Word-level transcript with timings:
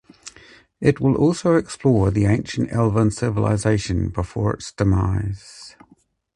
It 0.79 0.99
will 0.99 1.13
also 1.15 1.57
explore 1.57 2.09
the 2.09 2.25
ancient 2.25 2.73
Elven 2.73 3.11
civilisation 3.11 4.09
before 4.09 4.55
its 4.55 4.71
demise. 4.71 5.75